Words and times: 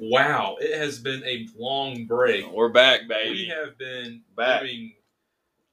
Wow, 0.00 0.56
it 0.60 0.76
has 0.76 0.98
been 0.98 1.22
a 1.24 1.46
long 1.56 2.04
break. 2.06 2.50
We're 2.50 2.68
back, 2.68 3.06
baby. 3.08 3.30
We 3.30 3.46
have 3.46 3.78
been 3.78 4.22
Back. 4.36 4.62
having 4.62 4.92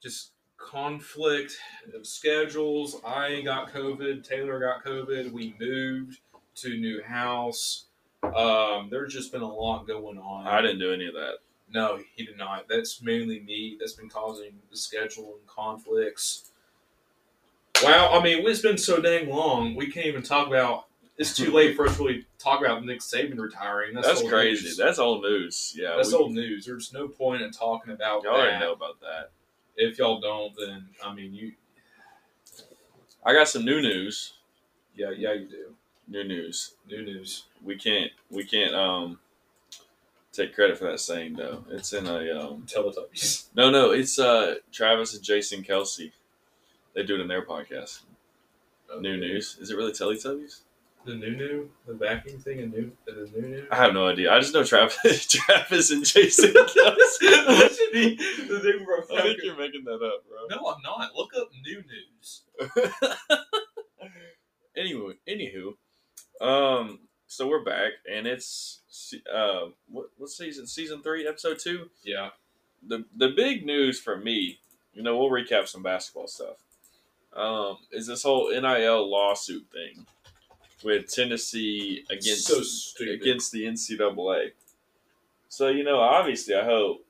just 0.01 0.32
conflict 0.58 1.58
of 1.96 2.05
schedules. 2.05 3.02
I 3.04 3.42
got 3.42 3.73
COVID. 3.73 4.28
Taylor 4.28 4.60
got 4.60 4.86
COVID. 4.86 5.31
We 5.31 5.55
moved 5.60 6.20
to 6.57 6.70
new 6.78 7.02
house. 7.02 7.86
Um, 8.23 8.89
there's 8.92 9.12
just 9.12 9.31
been 9.31 9.42
a 9.42 9.52
lot 9.52 9.88
going 9.88 10.20
on. 10.20 10.46
I 10.46 10.62
didn't 10.62 10.80
do 10.80 10.94
any 10.94 11.08
of 11.08 11.16
that. 11.16 11.38
No, 11.74 12.00
he 12.16 12.24
did 12.24 12.38
not. 12.38 12.68
That's 12.70 13.02
mainly 13.02 13.40
me. 13.40 13.78
That's 13.80 13.94
been 13.94 14.10
causing 14.10 14.52
the 14.70 14.78
schedule 14.78 15.36
and 15.40 15.48
conflicts. 15.48 16.52
Wow, 17.84 18.12
I 18.12 18.22
mean, 18.22 18.46
it's 18.46 18.62
been 18.62 18.78
so 18.78 19.02
dang 19.02 19.30
long. 19.30 19.74
We 19.76 19.90
can't 19.90 20.06
even 20.06 20.22
talk 20.22 20.48
about. 20.48 20.86
It's 21.22 21.36
too 21.36 21.52
late 21.52 21.76
for 21.76 21.86
us 21.86 21.98
to 21.98 22.04
really 22.04 22.26
talk 22.40 22.62
about 22.62 22.84
Nick 22.84 23.00
Saban 23.00 23.38
retiring. 23.38 23.94
That's, 23.94 24.08
That's, 24.08 24.28
crazy. 24.28 24.66
news. 24.66 24.76
That's 24.76 24.98
old 24.98 25.21
news. 25.21 25.71
Yeah, 25.78 25.93
That's 25.96 26.12
we- 26.12 26.18
old 26.18 26.32
news. 26.34 26.66
There's 26.66 26.92
no 26.93 27.07
point 27.07 27.43
in 27.43 27.52
talking 27.52 27.93
about 27.93 28.24
Y'all 28.24 28.34
already 28.34 28.54
that. 28.54 28.60
know 28.60 28.74
about 28.74 29.00
that. 29.02 29.29
If 29.76 30.00
y'all 30.00 30.20
don't, 30.20 30.52
then 30.57 30.88
I 31.06 31.14
mean, 31.14 31.36
you. 31.36 31.52
I 33.23 33.34
got 33.34 33.48
some 33.48 33.64
new 33.64 33.84
news. 33.84 34.34
Yeah, 34.95 35.12
yeah, 35.16 35.34
you 35.34 35.48
do. 35.48 35.76
New 36.08 36.23
news. 36.23 36.73
New 36.88 37.03
news. 37.03 37.44
We 37.64 37.76
can't. 37.76 38.12
We 38.31 38.44
can't. 38.44 38.73
Um, 38.73 39.20
take 40.34 40.56
credit 40.56 40.80
for 40.80 40.86
that 40.86 41.00
saying 41.00 41.36
though. 41.36 41.64
It's 41.70 41.94
in 41.94 42.08
a. 42.08 42.31
Um, 42.31 42.66
Teletubbies. 42.66 43.45
no, 43.56 43.70
no. 43.70 43.92
It's 43.92 44.17
uh 44.17 44.56
Travis 44.72 45.14
and 45.14 45.23
Jason 45.23 45.64
Kelce. 45.64 46.12
They 46.95 47.03
do 47.03 47.14
it 47.14 47.22
in 47.22 47.28
their 47.28 47.45
podcast. 47.45 48.02
New 49.00 49.17
news. 49.17 49.58
Is 49.62 49.70
it 49.70 49.78
really 49.78 49.92
Teletubbies? 49.94 50.62
The 51.03 51.16
new 51.16 51.36
new, 51.36 51.69
the 51.88 51.95
vacuum 51.95 52.39
thing, 52.39 52.59
and 52.59 52.72
new, 52.72 52.91
the 53.08 53.28
new 53.36 53.47
new. 53.47 53.67
I 53.72 53.75
have 53.75 53.94
no 53.94 54.08
idea. 54.08 54.31
I 54.31 54.39
just 54.39 54.53
know 54.53 54.64
Travis, 54.64 55.25
Travis 55.30 55.89
and 55.89 56.05
Jason 56.05 56.53
That 56.53 57.76
should 57.76 57.92
be 57.92 58.16
the 58.16 58.81
of 58.81 59.11
our 59.11 59.20
I 59.20 59.22
think 59.23 59.39
you're 59.42 59.58
making 59.58 59.84
that 59.86 59.95
up, 59.95 60.23
bro. 60.30 60.45
No, 60.48 60.67
I'm 60.67 60.81
not. 60.84 61.16
Look 61.16 61.31
up 61.36 61.50
new 61.64 61.81
news. 61.81 62.44
anyway, 64.78 65.14
anywho, 65.28 65.73
um, 66.39 67.00
so 67.26 67.48
we're 67.48 67.64
back, 67.64 67.94
and 68.09 68.28
it's 68.28 68.81
uh, 69.33 69.70
what 69.89 70.08
what 70.17 70.30
season? 70.30 70.67
Season 70.67 71.02
three, 71.02 71.28
episode 71.28 71.58
two. 71.58 71.89
Yeah. 72.04 72.30
The 72.88 73.06
the 73.17 73.30
big 73.30 73.66
news 73.66 74.00
for 74.00 74.17
me, 74.17 74.59
you 74.94 75.02
know, 75.02 75.17
we'll 75.17 75.30
recap 75.31 75.67
some 75.67 75.81
basketball 75.81 76.28
stuff. 76.28 76.58
Um, 77.33 77.78
is 77.92 78.06
this 78.06 78.23
whole 78.23 78.52
NIL 78.52 79.09
lawsuit 79.09 79.66
thing 79.72 80.06
with 80.84 81.14
Tennessee 81.14 82.06
against 82.10 82.48
so 82.48 83.04
against 83.04 83.52
the 83.52 83.66
NCAA? 83.66 84.52
So 85.50 85.70
you 85.70 85.84
know, 85.84 86.00
obviously, 86.00 86.56
I 86.56 86.64
hope 86.64 87.06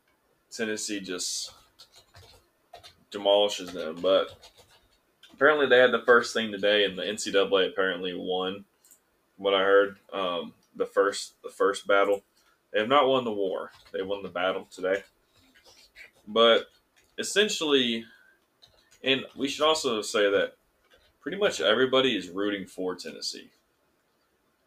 Tennessee 0.51 0.99
just 0.99 1.53
demolishes 3.11 3.71
them, 3.71 3.97
but 4.01 4.29
apparently 5.33 5.67
they 5.67 5.77
had 5.77 5.91
the 5.91 6.03
first 6.05 6.33
thing 6.33 6.51
today, 6.51 6.85
and 6.85 6.97
the 6.97 7.03
NCAA 7.03 7.69
apparently 7.69 8.13
won. 8.15 8.65
What 9.37 9.53
I 9.53 9.61
heard, 9.61 9.97
um, 10.13 10.53
the 10.75 10.85
first 10.85 11.41
the 11.43 11.49
first 11.49 11.87
battle, 11.87 12.23
they 12.71 12.79
have 12.79 12.89
not 12.89 13.07
won 13.07 13.23
the 13.23 13.31
war; 13.31 13.71
they 13.91 14.01
won 14.01 14.23
the 14.23 14.29
battle 14.29 14.67
today. 14.69 15.03
But 16.27 16.67
essentially, 17.17 18.05
and 19.03 19.25
we 19.35 19.47
should 19.47 19.65
also 19.65 20.01
say 20.01 20.29
that 20.29 20.53
pretty 21.21 21.37
much 21.37 21.61
everybody 21.61 22.15
is 22.15 22.29
rooting 22.29 22.65
for 22.65 22.95
Tennessee. 22.95 23.49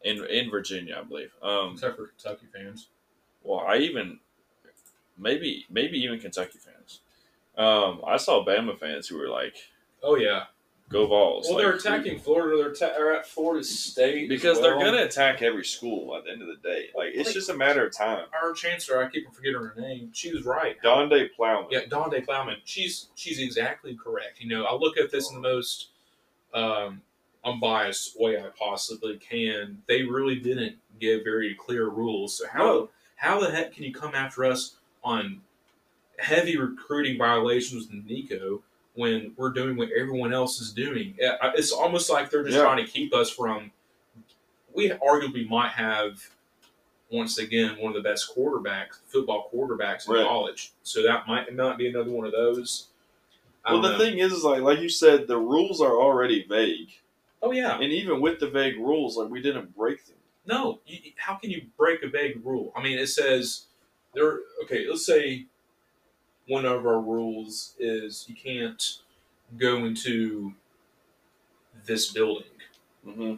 In 0.05 0.23
in 0.25 0.49
Virginia, 0.49 0.97
I 0.99 1.03
believe. 1.03 1.31
Um, 1.41 1.73
Except 1.73 1.97
for 1.97 2.07
Kentucky 2.07 2.45
fans. 2.53 2.87
well, 3.43 3.59
I 3.67 3.77
even 3.77 4.19
maybe 5.17 5.65
maybe 5.69 5.97
even 5.99 6.19
Kentucky 6.19 6.59
fans. 6.59 7.01
Um, 7.57 8.01
I 8.05 8.17
saw 8.17 8.45
Bama 8.45 8.77
fans 8.77 9.07
who 9.07 9.17
were 9.17 9.29
like, 9.29 9.55
Oh 10.03 10.15
yeah. 10.17 10.43
"Go 10.89 11.07
Vols!" 11.07 11.47
Well, 11.47 11.55
like, 11.55 11.63
they're 11.65 11.73
attacking 11.73 12.19
Florida. 12.19 12.57
They're, 12.57 12.73
ta- 12.73 12.95
they're 12.95 13.15
at 13.15 13.25
Florida 13.25 13.63
State 13.63 14.29
because 14.29 14.61
they're 14.61 14.77
gonna 14.77 15.03
attack 15.03 15.41
every 15.41 15.65
school 15.65 16.15
at 16.15 16.25
the 16.25 16.31
end 16.31 16.41
of 16.43 16.47
the 16.47 16.57
day. 16.57 16.89
Like 16.95 17.11
it's 17.15 17.33
just 17.33 17.49
a 17.49 17.55
matter 17.55 17.87
of 17.87 17.95
time. 17.97 18.25
Our 18.39 18.53
chancellor, 18.53 19.03
I 19.03 19.09
keep 19.09 19.33
forgetting 19.33 19.57
her 19.57 19.73
name. 19.77 20.11
She 20.13 20.31
was 20.31 20.43
right. 20.45 20.75
Donde 20.83 21.29
Plowman. 21.35 21.69
Yeah, 21.71 21.85
Donde 21.89 22.23
Plowman. 22.25 22.57
She's 22.65 23.07
she's 23.15 23.39
exactly 23.39 23.95
correct. 23.95 24.39
You 24.41 24.49
know, 24.49 24.65
I 24.65 24.75
look 24.75 24.97
at 24.97 25.09
this 25.09 25.29
in 25.29 25.35
the 25.35 25.41
most 25.41 25.87
um, 26.53 27.01
unbiased 27.45 28.19
way 28.19 28.37
I 28.37 28.47
possibly 28.57 29.17
can. 29.17 29.81
They 29.87 30.03
really 30.03 30.35
didn't 30.35 30.77
give 30.99 31.23
very 31.23 31.53
clear 31.55 31.89
rules. 31.89 32.37
So 32.37 32.47
how 32.47 32.65
No. 32.65 32.89
how 33.17 33.39
the 33.39 33.49
heck 33.51 33.73
can 33.73 33.83
you 33.83 33.93
come 33.93 34.13
after 34.15 34.43
us 34.43 34.75
on 35.03 35.41
heavy 36.17 36.57
recruiting 36.57 37.17
violations 37.17 37.87
with 37.87 38.05
Nico 38.05 38.63
when 38.95 39.33
we're 39.37 39.51
doing 39.51 39.75
what 39.77 39.89
everyone 39.91 40.33
else 40.33 40.59
is 40.59 40.73
doing? 40.73 41.15
It's 41.19 41.71
almost 41.71 42.09
like 42.09 42.29
they're 42.29 42.43
just 42.43 42.55
Yeah. 42.57 42.63
trying 42.63 42.85
to 42.85 42.91
keep 42.91 43.13
us 43.13 43.29
from. 43.29 43.71
We 44.73 44.89
arguably 44.89 45.47
might 45.47 45.71
have. 45.71 46.29
Once 47.11 47.37
again, 47.37 47.77
one 47.79 47.95
of 47.95 48.03
the 48.03 48.09
best 48.09 48.35
quarterbacks, 48.35 48.97
football 49.05 49.47
quarterbacks 49.53 50.07
in 50.07 50.15
Right. 50.15 50.25
college. 50.25 50.73
So 50.81 51.03
that 51.03 51.27
might 51.27 51.53
not 51.53 51.77
be 51.77 51.87
another 51.87 52.09
one 52.09 52.25
of 52.25 52.31
those. 52.31 52.87
I 53.63 53.73
Well, 53.73 53.81
the 53.83 53.91
know. 53.91 53.97
thing 53.99 54.17
is, 54.17 54.33
is 54.33 54.43
like 54.43 54.61
like 54.63 54.79
you 54.79 54.89
said, 54.89 55.27
the 55.27 55.37
rules 55.37 55.79
are 55.81 55.95
already 56.01 56.43
vague, 56.43 56.89
oh 57.45 57.51
yeah, 57.51 57.75
and 57.79 57.91
even 57.91 58.19
with 58.19 58.39
the 58.39 58.49
vague 58.49 58.77
rules, 58.77 59.17
like 59.17 59.29
we 59.29 59.41
didn't 59.41 59.75
break 59.75 60.05
them. 60.05 60.15
no. 60.45 60.79
You, 60.85 60.97
how 61.17 61.35
can 61.35 61.49
you 61.51 61.61
break 61.77 62.03
a 62.03 62.07
vague 62.09 62.43
rule? 62.45 62.73
I 62.75 62.81
mean, 62.83 62.97
it 62.97 63.07
says 63.07 63.65
there. 64.13 64.39
Okay, 64.63 64.85
let's 64.89 65.05
say 65.05 65.45
one 66.47 66.65
of 66.65 66.85
our 66.85 66.99
rules 66.99 67.75
is 67.79 68.25
you 68.27 68.35
can't 68.35 68.99
go 69.57 69.85
into 69.85 70.53
this 71.85 72.11
building. 72.11 72.47
Mm-hmm. 73.07 73.35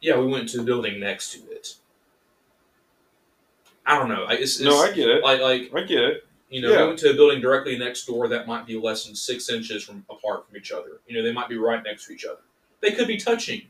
Yeah, 0.00 0.18
we 0.18 0.26
went 0.26 0.48
to 0.50 0.58
the 0.58 0.64
building 0.64 1.00
next 1.00 1.32
to 1.32 1.38
it. 1.50 1.76
I 3.86 3.98
don't 3.98 4.08
know. 4.08 4.24
I- 4.24 4.34
It's, 4.34 4.56
it's 4.56 4.60
No, 4.60 4.76
I 4.78 4.92
get 4.92 5.08
it. 5.08 5.22
like 5.22 5.40
like 5.40 5.70
I 5.74 5.82
get 5.86 6.02
it. 6.04 6.26
You 6.50 6.60
know, 6.60 6.70
Yeah. 6.72 6.82
we 6.82 6.86
went 6.88 6.98
to 7.00 7.10
a 7.10 7.14
building 7.14 7.40
directly 7.40 7.76
next 7.78 8.06
door 8.06 8.28
that 8.28 8.46
might 8.46 8.66
be 8.66 8.78
less 8.78 9.04
than 9.06 9.14
six 9.16 9.48
inches 9.50 9.82
from 9.84 10.04
apart 10.10 10.46
from 10.46 10.56
each 10.56 10.70
other. 10.72 11.00
You 11.06 11.16
know, 11.16 11.22
they 11.24 11.32
might 11.32 11.48
be 11.48 11.56
right 11.56 11.82
next 11.82 12.06
to 12.06 12.12
each 12.12 12.24
other. 12.24 12.40
They 12.80 12.92
could 12.92 13.08
be 13.08 13.16
touching. 13.16 13.62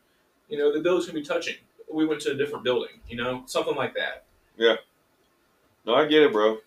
You 0.49 0.59
know, 0.59 0.73
the 0.73 0.81
buildings 0.81 1.07
can 1.07 1.15
be 1.15 1.23
touching. 1.23 1.57
We 1.93 2.07
went 2.07 2.21
to 2.23 2.33
a 2.33 2.35
different 2.35 2.65
building. 2.65 3.01
You 3.09 3.17
know, 3.17 3.43
something 3.47 3.75
like 3.75 3.95
that. 3.95 4.25
Yeah. 4.57 4.77
No, 5.85 5.95
I 5.95 6.07
get 6.07 6.23
it, 6.23 6.33
bro. 6.33 6.59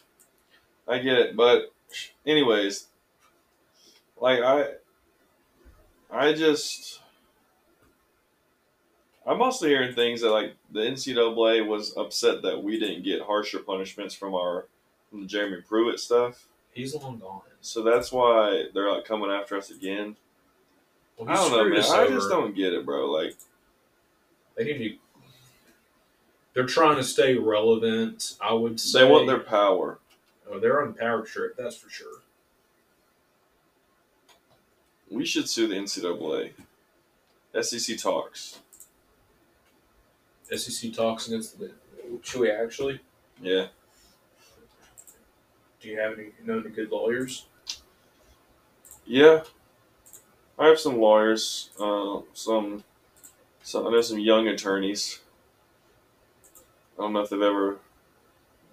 I 0.87 0.99
get 0.99 1.17
it. 1.17 1.35
But 1.35 1.73
anyways, 2.25 2.87
like 4.19 4.39
I 4.39 4.65
I 6.11 6.33
just 6.33 7.01
I'm 9.25 9.41
also 9.41 9.67
hearing 9.67 9.93
things 9.93 10.21
that 10.21 10.31
like 10.31 10.55
the 10.71 10.79
NCAA 10.79 11.67
was 11.67 11.95
upset 11.95 12.41
that 12.41 12.63
we 12.63 12.79
didn't 12.79 13.03
get 13.03 13.21
harsher 13.21 13.59
punishments 13.59 14.15
from 14.15 14.33
our 14.33 14.67
from 15.09 15.21
the 15.21 15.27
Jeremy 15.27 15.61
Pruitt 15.61 15.99
stuff. 15.99 16.47
He's 16.71 16.95
long 16.95 17.19
gone. 17.19 17.41
So 17.61 17.83
that's 17.83 18.11
why 18.11 18.65
they're 18.73 18.91
like 18.91 19.05
coming 19.05 19.29
after 19.29 19.57
us 19.57 19.69
again. 19.69 20.15
Well, 21.19 21.29
I 21.29 21.35
don't 21.35 21.51
know, 21.51 21.69
man. 21.69 21.83
I 21.83 22.07
just 22.07 22.29
don't 22.29 22.55
get 22.55 22.73
it, 22.73 22.85
bro. 22.85 23.11
Like 23.11 23.35
They 24.55 24.63
need 24.63 24.77
to. 24.77 24.95
They're 26.53 26.65
trying 26.65 26.95
to 26.95 27.03
stay 27.03 27.35
relevant. 27.35 28.35
I 28.41 28.53
would 28.53 28.79
say. 28.79 28.99
they 29.01 29.09
want 29.09 29.27
their 29.27 29.39
power. 29.39 29.99
Oh, 30.49 30.59
they're 30.59 30.81
on 30.81 30.93
the 30.93 30.99
power 30.99 31.21
trip. 31.23 31.55
That's 31.57 31.75
for 31.75 31.89
sure. 31.89 32.21
We 35.11 35.25
should 35.25 35.49
sue 35.49 35.67
the 35.67 35.75
NCAA. 35.75 36.51
SEC 37.61 37.97
talks. 37.97 38.59
SEC 40.55 40.93
talks 40.93 41.27
against 41.27 41.59
the. 41.59 41.71
Should 42.23 42.41
we 42.41 42.49
actually? 42.49 42.99
Yeah. 43.41 43.67
Do 45.81 45.87
you 45.89 45.99
have 45.99 46.13
any 46.13 46.29
know 46.45 46.59
any 46.59 46.69
good 46.69 46.91
lawyers? 46.91 47.45
Yeah, 49.05 49.41
I 50.59 50.67
have 50.67 50.79
some 50.79 50.99
lawyers, 50.99 51.69
uh, 51.79 52.19
some, 52.33 52.83
some 53.63 53.87
I 53.87 53.91
know 53.91 54.01
some 54.01 54.19
young 54.19 54.47
attorneys. 54.49 55.19
I 56.97 57.03
don't 57.03 57.13
know 57.13 57.21
if 57.21 57.29
they've 57.29 57.41
ever 57.41 57.77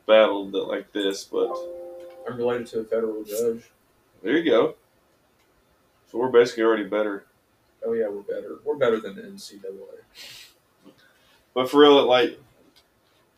battled 0.04 0.54
it 0.56 0.64
like 0.64 0.92
this, 0.92 1.22
but 1.22 1.48
I'm 2.28 2.36
related 2.36 2.66
to 2.68 2.80
a 2.80 2.84
federal 2.84 3.22
judge. 3.22 3.70
there 4.20 4.36
you 4.36 4.50
go. 4.50 4.74
So 6.10 6.18
we're 6.18 6.30
basically 6.30 6.64
already 6.64 6.84
better. 6.84 7.24
Oh 7.84 7.92
yeah, 7.92 8.08
we're 8.08 8.22
better. 8.22 8.56
We're 8.64 8.76
better 8.76 8.98
than 8.98 9.14
the 9.14 9.22
NCAA. 9.22 10.92
But 11.54 11.70
for 11.70 11.80
real, 11.80 12.04
like 12.04 12.40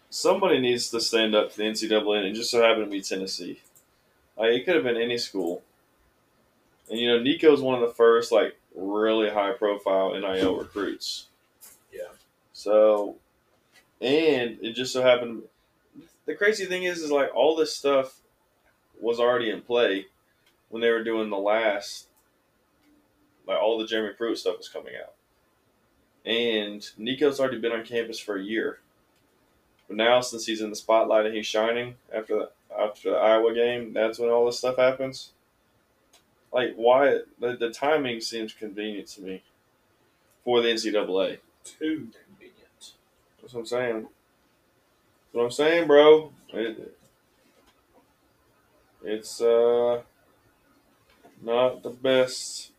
somebody 0.08 0.58
needs 0.58 0.88
to 0.90 1.00
stand 1.02 1.34
up 1.34 1.52
to 1.52 1.58
the 1.58 1.64
NCAA, 1.64 2.18
and 2.18 2.26
it 2.28 2.34
just 2.34 2.50
so 2.50 2.62
happened 2.62 2.86
to 2.86 2.90
be 2.90 3.02
Tennessee. 3.02 3.60
Like 4.38 4.52
it 4.52 4.64
could 4.64 4.74
have 4.74 4.84
been 4.84 4.96
any 4.96 5.18
school. 5.18 5.62
And 6.90 6.98
you 6.98 7.08
know, 7.08 7.22
Nico's 7.22 7.60
one 7.60 7.80
of 7.80 7.88
the 7.88 7.94
first 7.94 8.32
like 8.32 8.58
really 8.74 9.30
high 9.30 9.52
profile 9.52 10.12
NIL 10.14 10.56
recruits. 10.56 11.26
Yeah. 11.92 12.12
So, 12.52 13.16
and 14.00 14.58
it 14.62 14.74
just 14.74 14.92
so 14.92 15.02
happened 15.02 15.42
the 16.28 16.34
crazy 16.34 16.66
thing 16.66 16.84
is, 16.84 16.98
is 16.98 17.10
like 17.10 17.34
all 17.34 17.56
this 17.56 17.74
stuff 17.74 18.20
was 19.00 19.18
already 19.18 19.48
in 19.50 19.62
play 19.62 20.06
when 20.68 20.82
they 20.82 20.90
were 20.90 21.02
doing 21.02 21.30
the 21.30 21.38
last. 21.38 22.06
Like 23.46 23.58
all 23.58 23.78
the 23.78 23.86
Jeremy 23.86 24.12
Pruitt 24.12 24.36
stuff 24.36 24.58
was 24.58 24.68
coming 24.68 24.92
out, 25.02 25.14
and 26.26 26.86
Nico's 26.98 27.40
already 27.40 27.58
been 27.58 27.72
on 27.72 27.82
campus 27.82 28.20
for 28.20 28.36
a 28.36 28.42
year. 28.42 28.80
But 29.88 29.96
now, 29.96 30.20
since 30.20 30.44
he's 30.44 30.60
in 30.60 30.68
the 30.68 30.76
spotlight 30.76 31.24
and 31.24 31.34
he's 31.34 31.46
shining 31.46 31.94
after 32.14 32.34
the 32.34 32.50
after 32.78 33.12
the 33.12 33.16
Iowa 33.16 33.54
game, 33.54 33.94
that's 33.94 34.18
when 34.18 34.28
all 34.28 34.44
this 34.44 34.58
stuff 34.58 34.76
happens. 34.76 35.30
Like, 36.52 36.74
why 36.76 37.20
the, 37.40 37.56
the 37.56 37.70
timing 37.70 38.20
seems 38.20 38.52
convenient 38.52 39.08
to 39.08 39.22
me 39.22 39.42
for 40.44 40.62
the 40.62 40.68
NCAA. 40.68 41.38
Too 41.64 42.08
convenient. 42.26 42.92
That's 43.40 43.52
what 43.54 43.60
I'm 43.60 43.66
saying. 43.66 44.02
That's 44.02 45.32
what 45.32 45.44
I'm 45.44 45.50
saying, 45.50 45.86
bro. 45.86 46.32
It, 46.52 46.94
it's 49.04 49.40
uh 49.40 50.02
not 51.42 51.82
the 51.82 51.90
best. 51.90 52.70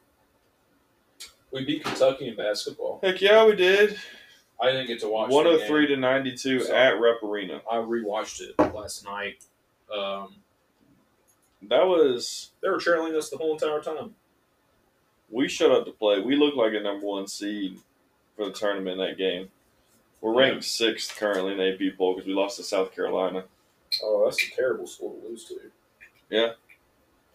We 1.51 1.65
beat 1.65 1.83
Kentucky 1.83 2.27
in 2.27 2.35
basketball. 2.35 2.99
Heck 3.01 3.21
yeah, 3.21 3.45
we 3.45 3.55
did. 3.55 3.97
I 4.61 4.71
didn't 4.71 4.87
get 4.87 4.99
to 5.01 5.07
watch. 5.07 5.29
One 5.31 5.45
hundred 5.45 5.67
three 5.67 5.87
game. 5.87 5.95
to 5.97 6.01
ninety 6.01 6.35
two 6.35 6.59
So- 6.61 6.75
at 6.75 6.99
Rupp 6.99 7.23
Arena. 7.23 7.61
I 7.71 7.75
rewatched 7.77 8.41
it 8.41 8.73
last 8.73 9.05
night. 9.05 9.43
Um, 9.95 10.35
That 11.63 11.85
was 11.85 12.51
they 12.61 12.69
were 12.69 12.79
trailing 12.79 13.15
us 13.15 13.29
the 13.29 13.37
whole 13.37 13.53
entire 13.53 13.81
time. 13.81 14.15
we 15.29 15.47
showed 15.47 15.71
up 15.77 15.85
to 15.85 15.91
play. 15.91 16.19
We 16.21 16.35
looked 16.35 16.57
like 16.57 16.73
a 16.73 16.79
number 16.79 17.05
one 17.05 17.27
seed 17.27 17.77
for 18.35 18.45
the 18.45 18.51
tournament 18.51 18.97
that 18.97 19.17
game. 19.17 19.49
We're 20.21 20.35
ranked 20.35 20.63
sixth 20.65 21.15
currently 21.17 21.51
in 21.53 21.57
the 21.57 21.73
AP 21.73 21.97
poll 21.97 22.13
because 22.15 22.27
we 22.27 22.33
lost 22.33 22.57
to 22.57 22.63
South 22.63 22.93
Carolina. 22.93 23.43
Oh, 24.03 24.25
that's 24.25 24.43
a 24.43 24.51
terrible 24.55 24.87
school 24.87 25.19
to 25.21 25.27
lose 25.27 25.45
to. 25.45 25.55
Yeah. 26.29 26.53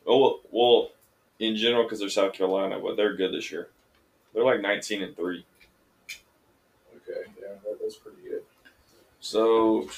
Oh 0.06 0.18
well, 0.20 0.40
well 0.50 0.90
in 1.38 1.56
general 1.56 1.84
because 1.84 2.00
they're 2.00 2.08
South 2.08 2.32
Carolina, 2.32 2.78
but 2.80 2.96
they're 2.96 3.16
good 3.16 3.32
this 3.32 3.50
year. 3.50 3.68
They're 4.32 4.44
like 4.44 4.60
nineteen 4.60 5.02
and 5.02 5.16
three. 5.16 5.44
Okay, 6.96 7.20
yeah, 7.40 7.54
that, 7.64 7.78
that's 7.80 7.96
pretty 7.96 8.18
good. 8.28 8.42
So 9.20 9.88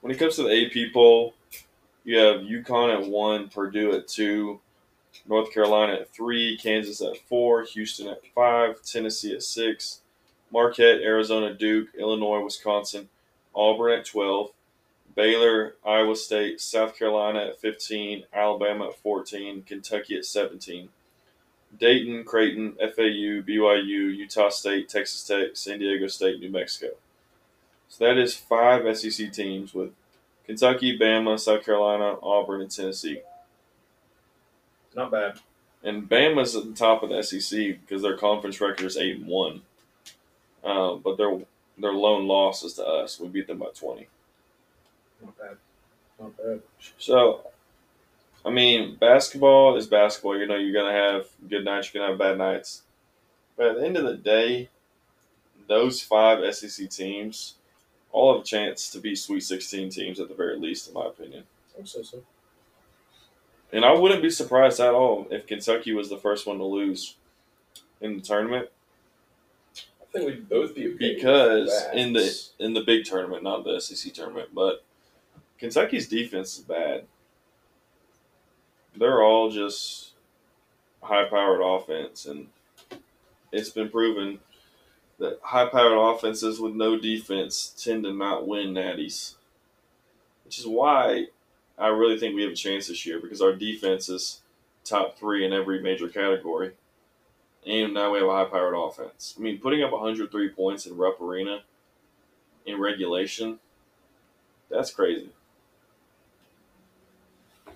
when 0.00 0.12
it 0.12 0.18
comes 0.18 0.36
to 0.36 0.42
the 0.42 0.66
AP 0.66 0.92
poll, 0.92 1.34
you 2.04 2.18
have 2.18 2.40
UConn 2.40 3.02
at 3.02 3.08
one, 3.08 3.48
Purdue 3.48 3.92
at 3.92 4.08
two, 4.08 4.60
North 5.26 5.52
Carolina 5.52 5.94
at 5.94 6.14
three, 6.14 6.58
Kansas 6.60 7.00
at 7.00 7.16
four, 7.28 7.64
Houston 7.64 8.08
at 8.08 8.20
five, 8.34 8.82
Tennessee 8.82 9.34
at 9.34 9.42
six, 9.42 10.00
Marquette, 10.50 11.00
Arizona, 11.00 11.54
Duke, 11.54 11.88
Illinois, 11.98 12.42
Wisconsin, 12.42 13.08
Auburn 13.54 13.98
at 14.00 14.06
twelve, 14.06 14.50
Baylor, 15.14 15.76
Iowa 15.84 16.16
State, 16.16 16.60
South 16.60 16.98
Carolina 16.98 17.46
at 17.46 17.60
fifteen, 17.60 18.24
Alabama 18.32 18.88
at 18.88 18.96
fourteen, 18.96 19.62
Kentucky 19.62 20.16
at 20.16 20.24
seventeen. 20.24 20.88
Dayton, 21.78 22.24
Creighton, 22.24 22.74
FAU, 22.78 23.40
BYU, 23.40 24.14
Utah 24.14 24.50
State, 24.50 24.90
Texas 24.90 25.24
Tech, 25.26 25.50
San 25.54 25.78
Diego 25.78 26.06
State, 26.06 26.38
New 26.38 26.50
Mexico. 26.50 26.94
So 27.88 28.04
that 28.04 28.18
is 28.18 28.34
five 28.34 28.84
SEC 28.96 29.32
teams 29.32 29.72
with 29.72 29.90
Kentucky, 30.52 30.98
Bama, 30.98 31.40
South 31.40 31.64
Carolina, 31.64 32.16
Auburn, 32.22 32.60
and 32.60 32.70
Tennessee. 32.70 33.22
Not 34.94 35.10
bad. 35.10 35.38
And 35.82 36.06
Bama's 36.08 36.54
at 36.54 36.64
the 36.64 36.74
top 36.74 37.02
of 37.02 37.08
the 37.08 37.22
SEC 37.22 37.80
because 37.80 38.02
their 38.02 38.18
conference 38.18 38.60
record 38.60 38.84
is 38.84 38.98
eight 38.98 39.16
and 39.16 39.26
one. 39.26 39.62
Um, 40.62 41.00
but 41.02 41.16
their 41.16 41.38
their 41.78 41.94
lone 41.94 42.28
loss 42.28 42.62
is 42.62 42.74
to 42.74 42.84
us. 42.84 43.18
We 43.18 43.28
beat 43.28 43.46
them 43.46 43.60
by 43.60 43.68
twenty. 43.74 44.08
Not 45.22 45.38
bad. 45.38 45.56
Not 46.20 46.36
bad. 46.36 46.60
So, 46.98 47.46
I 48.44 48.50
mean, 48.50 48.96
basketball 49.00 49.76
is 49.76 49.86
basketball. 49.86 50.38
You 50.38 50.46
know, 50.46 50.56
you're 50.56 50.74
gonna 50.74 50.92
have 50.92 51.28
good 51.48 51.64
nights, 51.64 51.92
you're 51.92 52.02
gonna 52.02 52.12
have 52.12 52.18
bad 52.18 52.36
nights. 52.36 52.82
But 53.56 53.68
at 53.68 53.76
the 53.76 53.86
end 53.86 53.96
of 53.96 54.04
the 54.04 54.16
day, 54.16 54.68
those 55.66 56.02
five 56.02 56.54
SEC 56.54 56.90
teams 56.90 57.54
all 58.12 58.34
have 58.34 58.42
a 58.42 58.46
chance 58.46 58.90
to 58.90 58.98
be 59.00 59.16
Sweet 59.16 59.42
16 59.42 59.90
teams 59.90 60.20
at 60.20 60.28
the 60.28 60.34
very 60.34 60.58
least, 60.58 60.88
in 60.88 60.94
my 60.94 61.06
opinion. 61.06 61.44
I 61.74 61.78
would 61.78 61.88
say 61.88 62.02
so. 62.02 62.22
And 63.72 63.84
I 63.84 63.92
wouldn't 63.92 64.22
be 64.22 64.30
surprised 64.30 64.80
at 64.80 64.94
all 64.94 65.26
if 65.30 65.46
Kentucky 65.46 65.94
was 65.94 66.10
the 66.10 66.18
first 66.18 66.46
one 66.46 66.58
to 66.58 66.64
lose 66.64 67.16
in 68.00 68.16
the 68.16 68.22
tournament 68.22 68.68
I 70.12 70.18
think 70.18 70.26
we'd 70.26 70.48
both 70.48 70.74
be 70.74 70.88
okay 70.88 71.14
because 71.14 71.86
in 71.94 72.12
the 72.12 72.38
in 72.58 72.74
the 72.74 72.82
big 72.82 73.06
tournament, 73.06 73.42
not 73.42 73.64
the 73.64 73.80
SEC 73.80 74.12
tournament, 74.12 74.50
but 74.52 74.84
Kentucky's 75.58 76.06
defense 76.06 76.58
is 76.58 76.64
bad. 76.64 77.04
They're 78.94 79.22
all 79.22 79.50
just 79.50 80.10
high-powered 81.02 81.62
offense, 81.62 82.26
and 82.26 82.48
it's 83.52 83.70
been 83.70 83.88
proven 83.88 84.40
that 85.18 85.38
high-powered 85.42 86.16
offenses 86.16 86.60
with 86.60 86.74
no 86.74 86.98
defense 86.98 87.74
tend 87.82 88.04
to 88.04 88.12
not 88.12 88.46
win 88.46 88.74
natties, 88.74 89.34
which 90.44 90.58
is 90.58 90.66
why 90.66 91.26
I 91.78 91.88
really 91.88 92.18
think 92.18 92.34
we 92.34 92.42
have 92.42 92.52
a 92.52 92.56
chance 92.56 92.88
this 92.88 93.06
year 93.06 93.20
because 93.20 93.40
our 93.40 93.54
defense 93.54 94.08
is 94.08 94.40
top 94.84 95.18
three 95.18 95.44
in 95.44 95.52
every 95.52 95.82
major 95.82 96.08
category. 96.08 96.72
And 97.66 97.94
now 97.94 98.12
we 98.12 98.18
have 98.18 98.28
a 98.28 98.32
high 98.32 98.44
powered 98.44 98.74
offense. 98.74 99.34
I 99.38 99.40
mean, 99.40 99.58
putting 99.58 99.82
up 99.82 99.92
103 99.92 100.48
points 100.50 100.86
in 100.86 100.96
Rupp 100.96 101.20
Arena 101.20 101.60
in 102.66 102.80
regulation, 102.80 103.60
that's 104.68 104.90
crazy. 104.92 105.30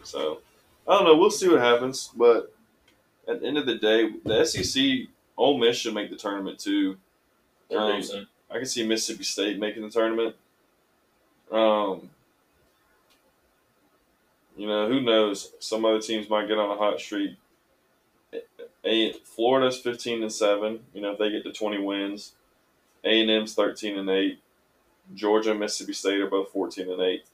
So, 0.03 0.41
I 0.89 0.97
don't 0.97 1.05
know. 1.05 1.17
We'll 1.17 1.31
see 1.31 1.49
what 1.49 1.61
happens. 1.61 2.11
But 2.17 2.53
at 3.29 3.41
the 3.41 3.47
end 3.47 3.59
of 3.59 3.67
the 3.67 3.77
day, 3.77 4.11
the 4.25 4.45
SEC, 4.45 5.09
Ole 5.37 5.59
Miss 5.59 5.77
should 5.77 5.95
make 5.95 6.11
the 6.11 6.17
tournament 6.17 6.59
too. 6.59 6.97
Um. 7.75 8.03
I 8.49 8.59
can 8.59 8.67
see 8.67 8.87
Mississippi 8.87 9.25
State 9.25 9.59
making 9.59 9.83
the 9.83 9.91
tournament. 9.91 10.37
Um, 11.51 12.11
you 14.57 14.67
know, 14.69 14.89
who 14.89 15.01
knows? 15.01 15.53
Some 15.59 15.85
other 15.85 16.01
teams 16.01 16.31
might 16.31 16.49
get 16.49 16.59
on 16.59 16.71
a 16.71 16.79
hot 16.79 17.01
streak. 17.01 17.37
A 18.85 19.13
Florida's 19.25 19.79
fifteen 19.79 20.23
and 20.23 20.33
seven. 20.33 20.81
You 20.95 21.01
know, 21.01 21.13
if 21.13 21.19
they 21.19 21.31
get 21.31 21.43
to 21.43 21.53
twenty 21.53 21.79
wins, 21.79 22.33
A 23.03 23.21
and 23.21 23.31
M's 23.31 23.55
thirteen 23.55 23.99
and 23.99 24.09
eight. 24.09 24.39
Georgia 25.15 25.51
and 25.53 25.61
Mississippi 25.61 25.93
State 25.93 26.21
are 26.21 26.31
both 26.31 26.51
fourteen 26.51 26.91
and 26.91 27.01
eight. 27.01 27.25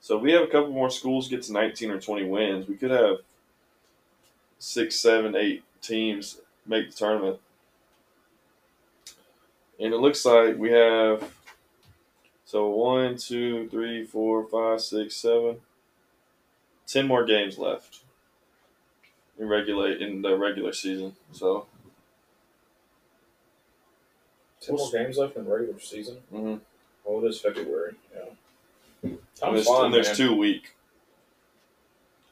So 0.00 0.16
if 0.16 0.22
we 0.22 0.32
have 0.32 0.42
a 0.42 0.46
couple 0.46 0.72
more 0.72 0.90
schools 0.90 1.28
get 1.28 1.42
to 1.42 1.52
nineteen 1.52 1.90
or 1.90 2.00
twenty 2.00 2.24
wins, 2.24 2.66
we 2.66 2.76
could 2.76 2.90
have 2.90 3.18
six, 4.58 4.96
seven, 4.96 5.36
eight 5.36 5.62
teams 5.82 6.40
make 6.66 6.90
the 6.90 6.96
tournament. 6.96 7.38
And 9.80 9.92
it 9.92 9.98
looks 9.98 10.24
like 10.24 10.56
we 10.56 10.70
have 10.70 11.32
so 12.44 12.68
one, 12.68 13.16
two, 13.16 13.68
three, 13.70 14.04
four, 14.04 14.46
five, 14.46 14.80
six, 14.80 15.16
seven, 15.16 15.56
ten 16.86 17.06
more 17.06 17.24
games 17.24 17.58
left 17.58 18.00
in 19.38 19.48
regulate 19.48 20.00
in 20.00 20.22
the 20.22 20.36
regular 20.36 20.72
season. 20.72 21.16
So 21.32 21.66
Ten 24.60 24.76
more 24.76 24.90
games 24.92 25.18
left 25.18 25.36
in 25.36 25.44
the 25.44 25.50
regular 25.50 25.80
season. 25.80 26.18
mhm. 26.32 26.60
Oh, 27.06 27.22
it 27.24 27.28
is 27.28 27.40
February. 27.40 27.96
Yeah. 28.14 29.10
Time's 29.36 29.54
there's, 29.56 29.66
flying, 29.66 29.92
there's 29.92 30.06
man. 30.08 30.16
two 30.16 30.34
week. 30.36 30.74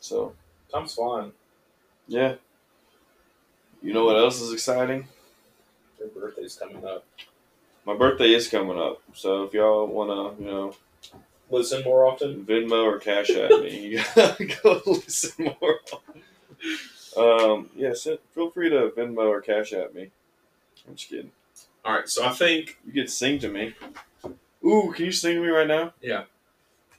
So 0.00 0.34
Time's 0.72 0.94
flying. 0.94 1.32
yeah. 2.06 2.36
You 3.82 3.92
know 3.92 4.04
what 4.04 4.16
else 4.16 4.40
is 4.40 4.52
exciting? 4.52 5.08
Your 5.98 6.08
birthday's 6.08 6.54
coming 6.54 6.84
up. 6.86 7.04
My 7.84 7.96
birthday 7.96 8.32
is 8.32 8.48
coming 8.48 8.78
up. 8.78 9.02
So 9.14 9.44
if 9.44 9.52
y'all 9.54 9.86
wanna, 9.86 10.34
you 10.40 10.46
know, 10.46 10.74
Listen 11.52 11.82
more 11.84 12.06
often. 12.06 12.46
Venmo 12.46 12.82
or 12.82 12.98
Cash 12.98 13.28
at 13.30 13.50
me. 13.50 13.78
You 13.86 14.02
gotta 14.16 14.44
go 14.46 14.80
listen 14.86 15.54
more. 15.60 15.80
Um, 17.14 17.68
yeah, 17.76 17.92
send, 17.92 18.20
feel 18.34 18.50
free 18.50 18.70
to 18.70 18.90
Venmo 18.96 19.28
or 19.28 19.42
Cash 19.42 19.74
at 19.74 19.94
me. 19.94 20.10
I'm 20.88 20.94
just 20.94 21.10
kidding. 21.10 21.30
All 21.84 21.92
right, 21.94 22.08
so 22.08 22.24
I 22.24 22.30
think 22.30 22.78
You 22.86 22.92
get 22.92 23.08
to 23.08 23.12
sing 23.12 23.38
to 23.40 23.48
me. 23.48 23.74
Ooh, 24.64 24.92
can 24.96 25.04
you 25.04 25.12
sing 25.12 25.34
to 25.34 25.42
me 25.42 25.48
right 25.48 25.66
now? 25.66 25.92
Yeah. 26.00 26.24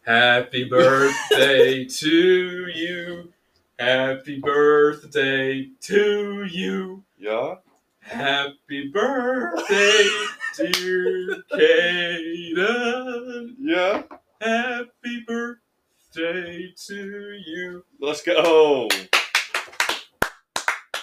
Happy 0.06 0.66
birthday 0.66 1.86
to 1.90 2.68
you. 2.68 3.34
Happy 3.80 4.40
birthday 4.40 5.70
to 5.82 6.44
you. 6.44 7.04
Yeah. 7.18 7.56
Happy 8.02 8.90
birthday, 8.90 10.10
dear 10.56 11.44
Caden. 11.52 13.56
Yeah. 13.60 14.04
Happy 14.42 15.24
birthday 15.28 16.74
to 16.88 17.40
you. 17.46 17.86
Let's 18.00 18.24
go. 18.24 18.88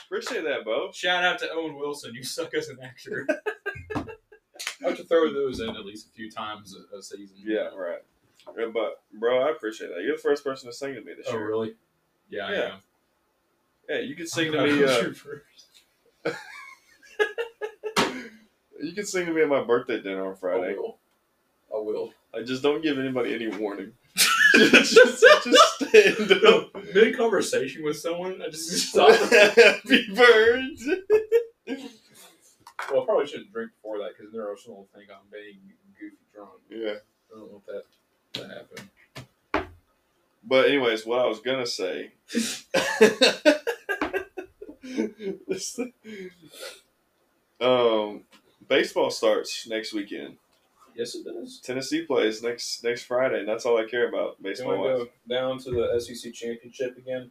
Appreciate 0.06 0.42
that, 0.44 0.64
Bo. 0.64 0.90
Shout 0.92 1.24
out 1.24 1.38
to 1.38 1.48
Owen 1.52 1.76
Wilson. 1.76 2.14
You 2.14 2.24
suck 2.24 2.52
as 2.54 2.68
an 2.68 2.78
actor. 2.82 3.26
I 3.96 4.88
have 4.88 4.96
to 4.96 5.04
throw 5.04 5.32
those 5.32 5.60
in 5.60 5.70
at 5.70 5.84
least 5.84 6.08
a 6.08 6.12
few 6.12 6.30
times 6.30 6.74
a, 6.74 6.96
a 6.96 7.02
season. 7.02 7.36
Yeah, 7.44 7.68
right. 7.76 7.98
Yeah, 8.58 8.66
But 8.72 9.02
bro, 9.18 9.42
I 9.46 9.50
appreciate 9.50 9.88
that. 9.88 10.02
You're 10.02 10.16
the 10.16 10.22
first 10.22 10.42
person 10.42 10.68
to 10.68 10.72
sing 10.74 10.94
to 10.94 11.00
me 11.02 11.12
this 11.16 11.26
Oh, 11.28 11.32
year. 11.32 11.42
Oh, 11.42 11.46
really? 11.46 11.74
Yeah, 12.28 12.46
I 12.46 12.52
Yeah. 12.52 12.72
am. 12.74 12.78
Yeah, 13.88 13.98
you 14.00 14.14
can 14.16 14.26
sing 14.26 14.52
to 14.52 14.62
me. 14.62 14.84
Uh, 14.84 15.12
first. 15.12 15.66
you 18.80 18.92
can 18.92 19.06
sing 19.06 19.26
to 19.26 19.32
me 19.32 19.42
at 19.42 19.48
my 19.48 19.62
birthday 19.62 20.00
dinner 20.00 20.26
on 20.26 20.32
I 20.32 20.36
Friday. 20.36 20.74
will. 20.76 20.98
I 21.74 21.78
will. 21.78 22.12
I 22.34 22.42
just 22.42 22.62
don't 22.62 22.82
give 22.82 22.98
anybody 22.98 23.34
any 23.34 23.48
warning. 23.48 23.92
just, 24.54 24.94
just, 24.94 25.24
just 25.44 25.88
stand 25.88 26.32
up. 26.44 26.74
Mid 26.94 27.16
conversation 27.16 27.82
with 27.84 27.98
someone, 27.98 28.40
I 28.42 28.48
just 28.50 28.70
stop. 28.90 29.10
Happy 29.10 30.06
birthday. 30.14 31.00
well, 32.90 33.02
I 33.02 33.04
probably 33.04 33.26
shouldn't 33.26 33.52
drink 33.52 33.70
before 33.76 33.98
that 33.98 34.12
because 34.16 34.32
then 34.32 34.40
else 34.42 34.66
will 34.66 34.88
think 34.94 35.08
I'm 35.10 35.26
being 35.32 35.58
goofy 35.98 36.16
drunk. 36.34 36.50
Yeah. 36.70 36.98
I 37.32 37.38
don't 37.38 37.52
want 37.52 37.66
that 37.66 37.84
to 38.34 38.48
happen. 38.48 38.90
But 40.42 40.66
anyways, 40.68 41.04
what 41.06 41.20
I 41.20 41.26
was 41.26 41.40
gonna 41.40 41.66
say. 41.66 42.12
um, 47.60 48.24
baseball 48.70 49.10
starts 49.10 49.66
next 49.68 49.92
weekend. 49.92 50.36
Yes, 50.94 51.14
it 51.14 51.24
does. 51.24 51.60
Tennessee 51.62 52.02
plays 52.02 52.42
next 52.42 52.82
next 52.82 53.02
Friday, 53.04 53.40
and 53.40 53.48
that's 53.48 53.66
all 53.66 53.76
I 53.78 53.84
care 53.84 54.08
about 54.08 54.42
baseball 54.42 54.72
to 54.72 54.78
wise. 54.78 54.98
go 54.98 55.08
down 55.28 55.58
to 55.58 55.70
the 55.70 56.00
SEC 56.00 56.32
championship 56.32 56.96
again 56.96 57.30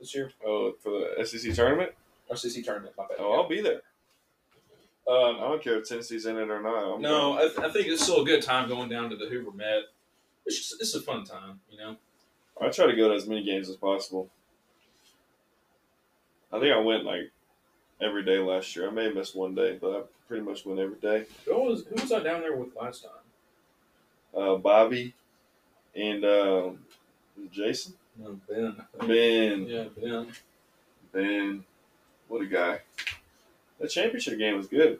this 0.00 0.14
year? 0.14 0.30
Oh, 0.44 0.72
for 0.82 0.90
the 1.16 1.24
SEC 1.26 1.52
tournament? 1.54 1.92
SEC 2.34 2.64
tournament, 2.64 2.94
my 2.98 3.06
bad. 3.06 3.18
Oh, 3.20 3.32
I'll 3.34 3.48
be 3.48 3.60
there. 3.60 3.82
I 5.08 5.12
Um, 5.30 5.36
don't 5.38 5.62
care 5.62 5.76
if 5.78 5.88
Tennessee's 5.88 6.26
in 6.26 6.36
it 6.36 6.50
or 6.50 6.60
not. 6.60 6.94
I'm 6.96 7.00
no. 7.00 7.34
I, 7.38 7.42
th- 7.42 7.58
I 7.58 7.70
think 7.70 7.86
it's 7.86 8.02
still 8.02 8.22
a 8.22 8.24
good 8.24 8.42
time 8.42 8.68
going 8.68 8.88
down 8.88 9.08
to 9.10 9.16
the 9.16 9.26
Hoover 9.26 9.52
Met. 9.52 9.82
It's 10.44 10.56
just 10.58 10.80
it's 10.80 10.94
a 10.96 11.00
fun 11.02 11.24
time, 11.24 11.60
you 11.70 11.78
know. 11.78 11.96
I 12.60 12.68
try 12.70 12.86
to 12.86 12.96
go 12.96 13.08
to 13.08 13.14
as 13.14 13.26
many 13.28 13.44
games 13.44 13.68
as 13.68 13.76
possible. 13.76 14.28
I 16.52 16.58
think 16.58 16.72
I 16.74 16.78
went 16.78 17.04
like 17.04 17.30
every 18.00 18.24
day 18.24 18.38
last 18.38 18.74
year. 18.76 18.88
I 18.88 18.90
may 18.90 19.04
have 19.04 19.14
missed 19.14 19.36
one 19.36 19.54
day, 19.54 19.78
but 19.80 19.90
I 19.96 20.00
pretty 20.28 20.44
much 20.44 20.64
went 20.66 20.80
every 20.80 20.98
day. 20.98 21.26
Who 21.46 21.62
was 21.62 21.84
who 21.84 21.94
was 22.00 22.12
I 22.12 22.20
down 22.22 22.40
there 22.40 22.56
with 22.56 22.74
last 22.76 23.04
time? 23.04 24.42
Uh, 24.42 24.56
Bobby 24.56 25.14
and 25.94 26.24
um, 26.24 26.78
Jason, 27.50 27.94
No, 28.18 28.38
Ben. 28.48 28.76
Ben, 29.06 29.66
Yeah, 29.66 29.84
Ben. 30.00 30.26
Ben, 31.12 31.64
what 32.28 32.42
a 32.42 32.46
guy! 32.46 32.80
That 33.80 33.88
championship 33.88 34.38
game 34.38 34.56
was 34.56 34.66
good. 34.66 34.98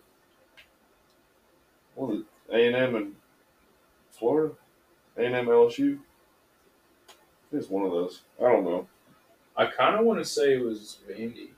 What 1.94 2.10
was 2.10 2.20
it? 2.20 2.26
A 2.52 2.66
and 2.66 2.76
M 2.76 2.94
and 2.94 3.14
Florida, 4.12 4.54
A 5.16 5.24
and 5.24 5.34
M 5.34 5.46
LSU. 5.46 5.98
I 5.98 7.50
think 7.50 7.62
it's 7.62 7.70
one 7.70 7.84
of 7.84 7.90
those. 7.92 8.22
I 8.38 8.44
don't 8.44 8.64
know. 8.64 8.86
I 9.56 9.66
kind 9.66 9.98
of 9.98 10.04
want 10.04 10.18
to 10.18 10.24
say 10.24 10.54
it 10.54 10.62
was 10.64 10.98
Vandy. 11.08 11.48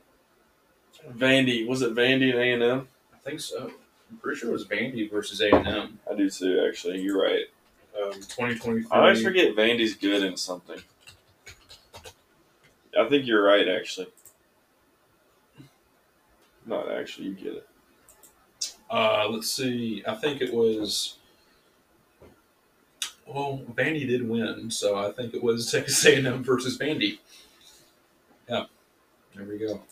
Vandy 1.07 1.67
was 1.67 1.83
it 1.83 1.95
Vandy 1.95 2.31
and 2.31 2.39
A 2.39 2.53
and 2.53 2.63
M? 2.63 2.89
I 3.15 3.19
think 3.19 3.41
so. 3.41 3.71
I'm 4.11 4.17
pretty 4.19 4.39
sure 4.39 4.51
it 4.51 4.53
was 4.53 4.67
Vandy 4.67 5.11
versus 5.11 5.41
A 5.41 5.51
and 5.51 5.67
M. 5.67 5.99
I 6.11 6.15
do 6.15 6.31
too. 6.31 6.65
Actually, 6.67 7.01
you're 7.01 7.21
right. 7.21 7.45
Um, 7.97 8.13
2023. 8.15 8.87
I 8.91 9.01
always 9.01 9.23
forget 9.23 9.57
Vandy's 9.57 9.95
good 9.95 10.23
in 10.23 10.37
something. 10.37 10.81
I 12.99 13.09
think 13.09 13.27
you're 13.27 13.43
right, 13.43 13.69
actually. 13.69 14.09
Not 16.67 16.91
actually, 16.91 17.29
you 17.29 17.35
get 17.35 17.55
it. 17.55 17.69
Uh, 18.91 19.27
let's 19.29 19.51
see. 19.51 20.03
I 20.07 20.15
think 20.15 20.41
it 20.41 20.53
was. 20.53 21.17
Well, 23.27 23.63
Vandy 23.75 24.07
did 24.07 24.27
win, 24.29 24.71
so 24.71 24.97
I 24.97 25.13
think 25.13 25.35
it 25.35 25.43
was 25.43 25.71
Texas 25.73 26.05
A&M 26.07 26.43
versus 26.43 26.79
Vandy. 26.79 27.19
Yeah, 28.49 28.65
there 29.35 29.45
we 29.45 29.59
go. 29.59 29.83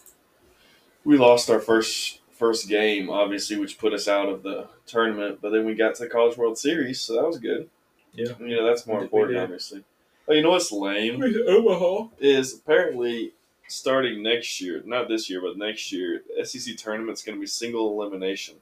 We 1.06 1.16
lost 1.16 1.48
our 1.50 1.60
first 1.60 2.20
first 2.32 2.68
game, 2.68 3.08
obviously, 3.08 3.56
which 3.56 3.78
put 3.78 3.94
us 3.94 4.08
out 4.08 4.28
of 4.28 4.42
the 4.42 4.66
tournament. 4.86 5.38
But 5.40 5.52
then 5.52 5.64
we 5.64 5.74
got 5.74 5.94
to 5.94 6.02
the 6.02 6.10
College 6.10 6.36
World 6.36 6.58
Series, 6.58 7.00
so 7.00 7.14
that 7.14 7.24
was 7.24 7.38
good. 7.38 7.70
Yeah. 8.12 8.32
you 8.40 8.56
know 8.56 8.66
that's 8.66 8.86
more 8.88 9.02
important, 9.02 9.38
obviously. 9.38 9.84
Oh, 10.28 10.32
you 10.32 10.42
know 10.42 10.50
what's 10.50 10.72
lame 10.72 11.22
Omaha. 11.22 12.08
is 12.18 12.54
apparently 12.54 13.32
starting 13.68 14.20
next 14.20 14.60
year, 14.60 14.82
not 14.84 15.08
this 15.08 15.30
year, 15.30 15.40
but 15.40 15.56
next 15.56 15.92
year, 15.92 16.22
the 16.36 16.44
SEC 16.44 16.76
tournament's 16.76 17.22
going 17.22 17.36
to 17.36 17.40
be 17.40 17.46
single 17.46 17.92
elimination. 17.92 18.56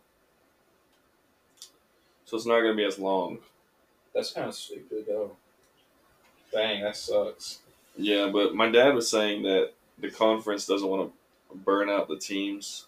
So 2.26 2.36
it's 2.36 2.46
not 2.46 2.60
going 2.60 2.72
to 2.72 2.76
be 2.76 2.84
as 2.84 2.98
long. 2.98 3.38
That's 4.14 4.32
kind 4.32 4.48
of 4.48 4.54
stupid, 4.54 5.04
though. 5.08 5.32
Dang, 6.52 6.82
that 6.82 6.96
sucks. 6.96 7.60
Yeah, 7.96 8.28
but 8.32 8.54
my 8.54 8.70
dad 8.70 8.94
was 8.94 9.08
saying 9.08 9.42
that 9.44 9.70
the 9.98 10.10
conference 10.10 10.66
doesn't 10.66 10.88
want 10.88 11.08
to 11.08 11.18
burn 11.54 11.88
out 11.88 12.08
the 12.08 12.16
teams 12.16 12.86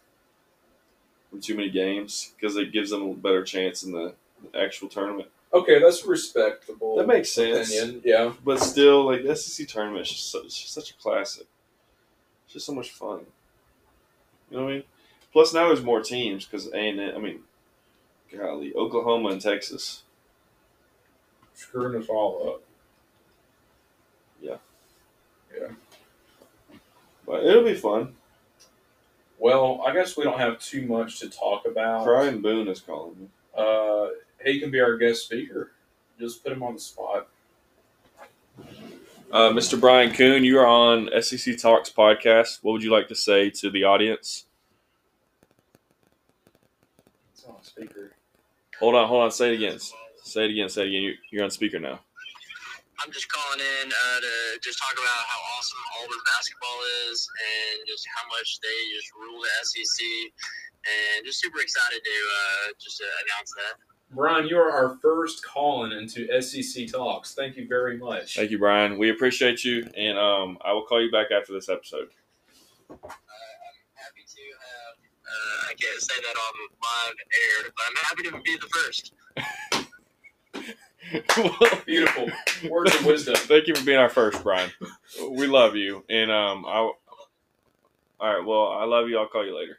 from 1.31 1.41
too 1.41 1.55
many 1.55 1.71
games 1.71 2.33
because 2.37 2.57
it 2.57 2.73
gives 2.73 2.91
them 2.91 3.03
a 3.03 3.15
better 3.15 3.45
chance 3.45 3.83
in 3.83 3.93
the 3.93 4.15
actual 4.59 4.89
tournament. 4.89 5.29
Okay, 5.53 5.81
that's 5.81 6.05
respectable. 6.05 6.97
That 6.97 7.07
makes 7.07 7.33
sense. 7.33 7.75
Opinion. 7.75 8.03
Yeah. 8.05 8.33
But 8.45 8.61
still, 8.61 9.07
like 9.07 9.25
the 9.25 9.35
SEC 9.35 9.67
tournament 9.69 10.07
is 10.07 10.11
just, 10.11 10.33
just 10.33 10.73
such 10.73 10.91
a 10.91 10.95
classic. 10.95 11.47
It's 12.45 12.55
just 12.55 12.67
so 12.67 12.75
much 12.75 12.91
fun. 12.91 13.21
You 14.51 14.57
know 14.57 14.65
what 14.65 14.71
I 14.71 14.75
mean? 14.75 14.83
Plus 15.33 15.55
now 15.55 15.67
there's 15.67 15.83
more 15.83 16.03
teams 16.03 16.45
because 16.45 16.73
A 16.73 16.77
and 16.77 17.01
I 17.01 17.19
mean, 17.19 17.41
golly, 18.37 18.75
Oklahoma 18.75 19.31
and 19.31 19.41
Texas. 19.41 20.03
Screwing 21.55 22.01
us 22.01 22.09
all 22.09 22.49
up. 22.49 22.63
Yeah. 24.43 24.57
Yeah. 25.59 25.69
But 27.27 27.45
it'll 27.45 27.65
be 27.65 27.75
fun. 27.75 28.15
Well, 29.39 29.83
I 29.87 29.93
guess 29.93 30.17
we 30.17 30.25
don't 30.25 30.39
have 30.39 30.59
too 30.59 30.87
much 30.87 31.21
to 31.21 31.29
talk 31.29 31.67
about. 31.67 32.05
Brian 32.05 32.43
Koon 32.43 32.69
is 32.69 32.81
calling 32.81 33.19
me. 33.21 33.29
Uh, 33.57 34.09
he 34.45 34.61
can 34.61 34.71
be 34.71 34.81
our 34.81 34.97
guest 34.97 35.25
speaker. 35.25 35.73
Just 36.19 36.43
put 36.43 36.53
him 36.53 36.63
on 36.63 36.75
the 36.75 36.81
spot. 36.81 37.29
Uh, 39.31 39.51
Mr. 39.51 39.79
Brian 39.79 40.13
Koon, 40.13 40.45
you 40.45 40.59
are 40.59 40.67
on 40.67 41.11
SEC 41.21 41.59
Talks 41.59 41.91
podcast. 41.91 42.61
What 42.63 42.73
would 42.73 42.83
you 42.83 42.91
like 42.93 43.09
to 43.09 43.15
say 43.15 43.51
to 43.51 43.71
the 43.71 43.85
audience? 43.85 44.47
It's 47.35 47.45
on 47.45 47.63
speaker. 47.63 48.13
Hold 48.79 48.95
on, 48.95 49.09
hold 49.09 49.25
on. 49.25 49.31
Say 49.31 49.53
it 49.53 49.57
again. 49.57 49.79
Say 50.23 50.45
it 50.45 50.51
again. 50.53 50.69
Say 50.69 50.83
it 50.83 50.89
again. 50.89 51.03
You're, 51.03 51.15
you're 51.31 51.45
on 51.45 51.51
speaker 51.51 51.79
now. 51.81 52.01
I'm 53.07 53.13
just 53.13 53.31
calling 53.31 53.63
in 53.63 53.87
uh, 53.87 54.19
to 54.19 54.59
just 54.67 54.83
talk 54.83 54.91
about 54.91 55.23
how 55.31 55.39
awesome 55.55 55.79
Auburn 56.03 56.19
basketball 56.27 56.79
is 57.07 57.31
and 57.39 57.87
just 57.87 58.03
how 58.11 58.27
much 58.35 58.59
they 58.59 58.79
just 58.99 59.15
rule 59.15 59.39
the 59.39 59.53
SEC. 59.63 60.03
And 60.83 61.25
just 61.25 61.39
super 61.39 61.61
excited 61.61 62.03
to 62.03 62.17
uh, 62.35 62.73
just 62.83 63.01
uh, 63.01 63.07
announce 63.07 63.55
that. 63.55 63.75
Brian, 64.11 64.49
you 64.49 64.59
are 64.59 64.73
our 64.73 64.99
first 64.99 65.45
call-in 65.47 65.93
into 65.93 66.27
SEC 66.43 66.89
Talks. 66.89 67.35
Thank 67.35 67.57
you 67.57 67.69
very 67.69 67.97
much. 67.97 68.35
Thank 68.35 68.51
you, 68.51 68.59
Brian. 68.59 68.99
We 68.99 69.11
appreciate 69.11 69.63
you, 69.63 69.89
and 69.97 70.19
um, 70.19 70.59
I 70.65 70.73
will 70.73 70.83
call 70.83 71.01
you 71.01 71.11
back 71.11 71.31
after 71.31 71.53
this 71.53 71.69
episode. 71.69 72.11
Uh, 72.91 72.95
I'm 72.95 72.99
happy 73.95 74.27
to 74.27 74.43
have, 74.67 74.99
uh, 74.99 75.71
I 75.71 75.75
can't 75.79 76.03
say 76.03 76.15
that 76.23 76.37
on 76.39 76.55
live 76.83 77.15
air, 77.23 77.71
but 77.71 77.85
I'm 77.87 77.97
happy 78.03 78.23
to 78.31 78.43
be 78.43 78.57
the 78.59 78.69
first. 78.69 79.13
Beautiful. 81.87 82.31
Words 82.69 82.95
of 82.95 83.05
wisdom. 83.05 83.35
Thank 83.37 83.67
you 83.67 83.75
for 83.75 83.85
being 83.85 83.99
our 83.99 84.09
first, 84.09 84.43
Brian. 84.43 84.71
We 85.31 85.47
love 85.47 85.77
you, 85.77 86.05
and 86.09 86.31
um, 86.31 86.65
I. 86.67 86.79
All 86.79 86.95
right. 88.21 88.45
Well, 88.45 88.69
I 88.69 88.85
love 88.85 89.09
you. 89.09 89.19
I'll 89.19 89.29
call 89.29 89.45
you 89.45 89.57
later. 89.57 89.79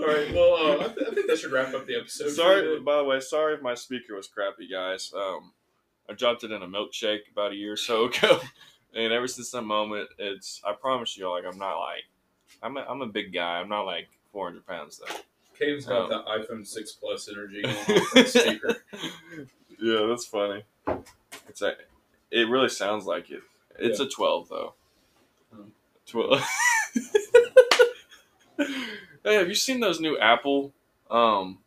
All 0.00 0.06
right. 0.06 0.32
Well, 0.32 0.54
uh, 0.54 0.84
I, 0.84 0.88
th- 0.88 1.08
I 1.10 1.14
think 1.14 1.26
that 1.28 1.38
should 1.38 1.52
wrap 1.52 1.74
up 1.74 1.86
the 1.86 1.96
episode. 1.96 2.30
Sorry, 2.30 2.80
by 2.80 2.96
the 2.96 3.04
way, 3.04 3.20
sorry 3.20 3.54
if 3.54 3.62
my 3.62 3.74
speaker 3.74 4.14
was 4.14 4.26
crappy, 4.26 4.68
guys. 4.70 5.12
Um, 5.14 5.52
I 6.08 6.14
dropped 6.14 6.44
it 6.44 6.50
in 6.52 6.62
a 6.62 6.66
milkshake 6.66 7.30
about 7.30 7.52
a 7.52 7.56
year 7.56 7.72
or 7.72 7.76
so 7.76 8.04
ago, 8.08 8.40
and 8.94 9.12
ever 9.12 9.28
since 9.28 9.50
that 9.50 9.62
moment, 9.62 10.08
it's. 10.18 10.60
I 10.64 10.72
promise 10.72 11.16
you, 11.16 11.28
like 11.30 11.44
I'm 11.44 11.58
not 11.58 11.78
like, 11.78 12.04
I'm 12.62 12.76
a, 12.76 12.80
I'm 12.88 13.02
a 13.02 13.06
big 13.06 13.32
guy. 13.32 13.58
I'm 13.60 13.68
not 13.68 13.82
like 13.82 14.08
400 14.32 14.66
pounds 14.66 14.98
though. 14.98 15.14
Caden's 15.62 15.86
got 15.86 16.10
Um, 16.12 16.24
the 16.24 16.24
iPhone 16.54 16.66
6 16.66 16.92
Plus 16.92 17.28
energy 17.30 17.62
going 17.62 17.76
on 17.76 17.84
for 18.06 18.22
the 18.22 18.26
speaker. 18.28 18.76
yeah, 19.80 20.06
that's 20.08 20.26
funny. 20.26 20.64
It's 21.48 21.62
a, 21.62 21.74
it 22.30 22.48
really 22.48 22.68
sounds 22.68 23.04
like 23.06 23.30
it. 23.30 23.42
It's 23.78 24.00
a 24.00 24.08
12 24.08 24.48
though. 24.48 24.74
Hmm. 25.54 25.68
12. 26.06 26.42
hey, 28.58 29.34
have 29.34 29.48
you 29.48 29.54
seen 29.54 29.80
those 29.80 30.00
new 30.00 30.18
Apple 30.18 30.72
um 31.10 31.58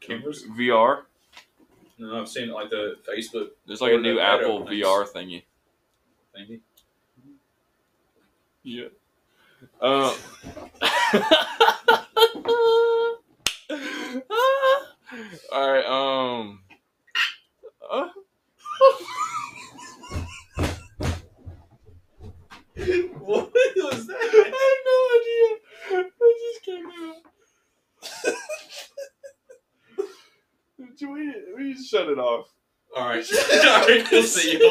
Cameras? 0.00 0.44
VR? 0.58 1.02
No, 1.98 2.20
I've 2.20 2.28
seen 2.28 2.48
like 2.50 2.70
the 2.70 2.96
Facebook 3.08 3.50
There's 3.66 3.80
like 3.80 3.92
a 3.92 3.98
new 3.98 4.18
Apple 4.18 4.64
VR 4.64 5.06
thingy. 5.06 5.44
thingy. 6.36 6.60
Yeah. 8.62 8.86
Uh, 9.80 10.14
All 15.52 15.70
right. 15.72 15.84
Um. 15.86 16.60
uh, 17.90 18.08
what 23.20 23.52
was 23.76 24.06
that? 24.06 24.16
I 24.16 24.44
have 24.44 24.84
no 24.86 24.96
idea. 25.18 26.08
It 26.20 26.36
just 26.54 26.64
came 26.64 26.86
out. 27.04 27.16
we, 31.12 31.34
we 31.56 31.74
just 31.74 31.90
shut 31.90 32.08
it 32.08 32.18
off. 32.18 32.46
All 32.96 33.08
right. 33.08 33.24
All 33.52 33.88
right. 33.88 34.06
We'll 34.10 34.22
see 34.24 34.58
y'all. 34.58 34.70